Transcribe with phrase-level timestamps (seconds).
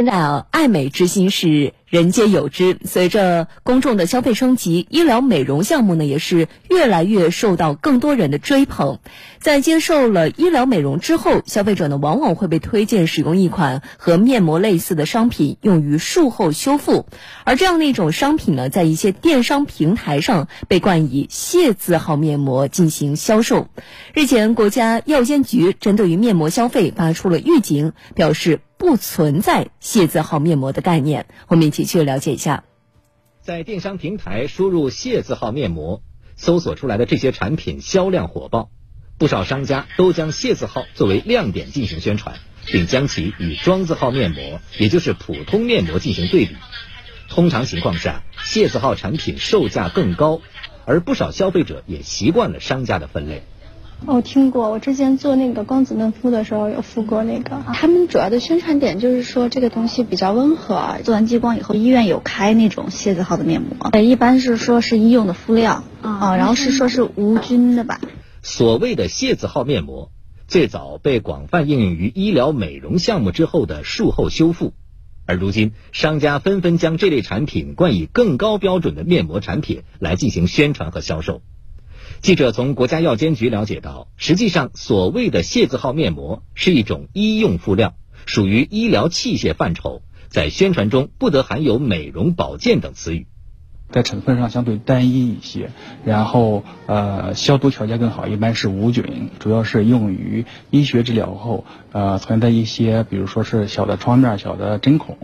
[0.00, 2.78] 现在啊，爱美之心是人皆有之。
[2.86, 9.00] 随着公众的消费升级，医疗美容项目呢也是越来越受到更多人的追捧。
[9.40, 17.04] 在接受了医疗美容之后，消费者呢往往会被推荐使用一款和面膜类似的商品，用于术后修复。
[17.44, 23.68] 而这样的一种商品呢，在一些电商平台上被冠以“谢”字号面膜进行销售。
[24.14, 28.60] 日前，国家药监局针对于面膜消费发出了预警，表示。
[28.80, 32.64] 不存在“谢”字号面膜的概念，我们一起去了解一下。
[33.42, 36.02] 在电商平台输入“谢”字号面膜，
[36.34, 38.70] 搜索出来的这些产品销量火爆，
[39.18, 46.56] 不少商家都将“谢”字号作为亮点进行宣传，并将其与“妆”字号面膜，也就是普通面膜进行对比。
[47.28, 50.40] 通常情况下，“谢”字号产品售价更高，
[50.86, 53.42] 而不少消费者也习惯了商家的分类。
[54.06, 57.62] 我听过，我之前做那个光子嫩肤的时候有敷过那个。
[57.74, 68.00] 他们主要的宣传点就是说这个东西比较温和，做完激光以后医院有开那种谢字号的面膜，一般是说是医用的敷料啊，然后是说是无菌的吧。
[68.42, 70.10] 所谓的谢字号面膜，
[70.48, 74.72] 最早被广泛应用于医疗美容项目之后的术后修复，
[75.26, 81.42] 而如今商家纷纷将这类产品冠以更高标准的面膜产品来进行宣传和销售。
[82.22, 87.94] 记者从国家药监局了解到，实际上所谓的“械”字号面膜是一种医用敷料，
[88.26, 93.26] 属于医疗器械范畴，在宣传中不得含有美容保健等词语。
[93.92, 95.70] 在成分上相对单一一些，
[96.04, 105.16] 然后呃消毒条件更好，一般是无菌，主要是用于医学治疗后呃存在一些，比如说是小的创面、小的针孔，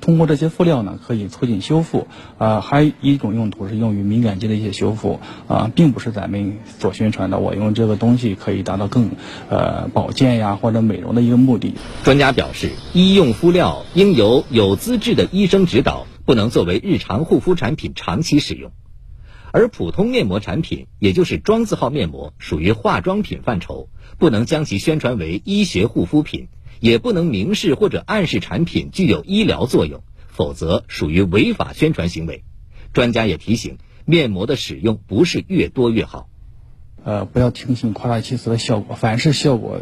[0.00, 2.06] 通过这些敷料呢，可以促进修复。
[2.38, 9.10] 呃，还有一种用途是用于敏感肌的一些修复啊，并不是咱们所宣传的，我用这个东西可以达到更
[9.48, 11.74] 呃保健呀或者美容的一个目的。
[12.04, 16.06] 专家表示，医用敷料应由有资质的医生指导。
[16.24, 18.70] 不能作为日常护肤产品长期使用，
[19.50, 23.88] 而普通面膜产品，也就是妆字号面膜，属于化妆品范畴，
[24.18, 26.48] 不能将其宣传为医学护肤品，
[26.78, 32.44] 也不能明示或者暗示产品具有医疗作用，否则属于违法宣传行为。
[32.92, 36.28] 专家也提醒，面膜的使用不是越多越好，
[37.02, 39.80] 呃，不要听信夸大其词的效果，凡是效果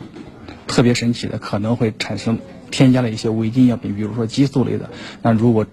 [0.66, 2.38] 特别神奇的，可能会产生
[2.70, 4.91] 添加了一些违禁药品，比如说激素类的，
[5.22, 5.66] 那如果。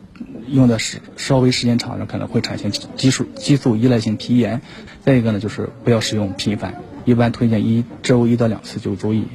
[0.48, 4.62] 用的是稍微时间长了，可能会产生激素激素依赖性皮炎。
[5.04, 9.26] 再一个呢，就是不要使用频繁，一般推荐一周一到两次就足以。